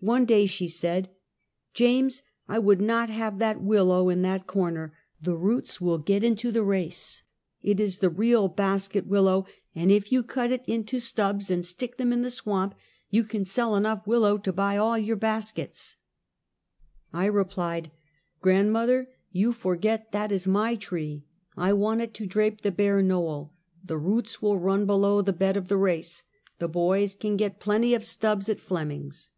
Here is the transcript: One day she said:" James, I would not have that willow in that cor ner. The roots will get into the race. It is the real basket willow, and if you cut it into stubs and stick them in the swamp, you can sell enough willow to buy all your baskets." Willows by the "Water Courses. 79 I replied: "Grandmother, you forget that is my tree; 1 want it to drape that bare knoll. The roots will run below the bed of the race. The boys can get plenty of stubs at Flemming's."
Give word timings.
One 0.00 0.26
day 0.26 0.44
she 0.44 0.68
said:" 0.68 1.08
James, 1.72 2.20
I 2.46 2.58
would 2.58 2.78
not 2.82 3.08
have 3.08 3.38
that 3.38 3.62
willow 3.62 4.10
in 4.10 4.20
that 4.20 4.46
cor 4.46 4.70
ner. 4.70 4.92
The 5.22 5.34
roots 5.34 5.80
will 5.80 5.96
get 5.96 6.22
into 6.22 6.52
the 6.52 6.62
race. 6.62 7.22
It 7.62 7.80
is 7.80 7.96
the 7.96 8.10
real 8.10 8.48
basket 8.48 9.06
willow, 9.06 9.46
and 9.74 9.90
if 9.90 10.12
you 10.12 10.22
cut 10.22 10.52
it 10.52 10.62
into 10.66 11.00
stubs 11.00 11.50
and 11.50 11.64
stick 11.64 11.96
them 11.96 12.12
in 12.12 12.20
the 12.20 12.30
swamp, 12.30 12.74
you 13.08 13.24
can 13.24 13.46
sell 13.46 13.74
enough 13.76 14.06
willow 14.06 14.36
to 14.36 14.52
buy 14.52 14.76
all 14.76 14.98
your 14.98 15.16
baskets." 15.16 15.96
Willows 17.10 17.22
by 17.30 17.30
the 17.30 17.32
"Water 17.32 17.42
Courses. 17.42 17.54
79 17.54 17.72
I 17.72 17.72
replied: 17.78 17.90
"Grandmother, 18.42 19.08
you 19.32 19.52
forget 19.54 20.12
that 20.12 20.30
is 20.30 20.46
my 20.46 20.74
tree; 20.76 21.24
1 21.54 21.78
want 21.78 22.02
it 22.02 22.12
to 22.12 22.26
drape 22.26 22.60
that 22.60 22.76
bare 22.76 23.00
knoll. 23.00 23.54
The 23.82 23.96
roots 23.96 24.42
will 24.42 24.58
run 24.58 24.84
below 24.84 25.22
the 25.22 25.32
bed 25.32 25.56
of 25.56 25.68
the 25.68 25.78
race. 25.78 26.24
The 26.58 26.68
boys 26.68 27.14
can 27.14 27.38
get 27.38 27.58
plenty 27.58 27.94
of 27.94 28.04
stubs 28.04 28.50
at 28.50 28.60
Flemming's." 28.60 29.30